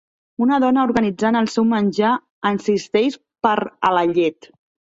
[0.43, 2.15] Una dona organitzant el seu menjar
[2.53, 4.53] en cistells per a la llet.